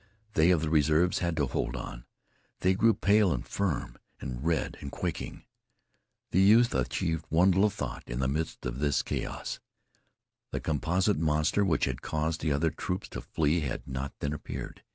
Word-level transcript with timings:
They 0.33 0.49
of 0.49 0.61
the 0.61 0.69
reserves 0.71 1.19
had 1.19 1.37
to 1.37 1.45
hold 1.45 1.75
on. 1.75 2.05
They 2.61 2.73
grew 2.73 2.95
pale 2.95 3.31
and 3.31 3.47
firm, 3.47 3.97
and 4.19 4.43
red 4.43 4.75
and 4.81 4.91
quaking. 4.91 5.45
The 6.31 6.41
youth 6.41 6.73
achieved 6.73 7.23
one 7.29 7.51
little 7.51 7.69
thought 7.69 8.05
in 8.07 8.17
the 8.17 8.27
midst 8.27 8.65
of 8.65 8.79
this 8.79 9.03
chaos. 9.03 9.59
The 10.49 10.59
composite 10.59 11.19
monster 11.19 11.63
which 11.63 11.85
had 11.85 12.01
caused 12.01 12.41
the 12.41 12.51
other 12.51 12.71
troops 12.71 13.09
to 13.09 13.21
flee 13.21 13.59
had 13.59 13.87
not 13.87 14.11
then 14.21 14.33
appeared. 14.33 14.81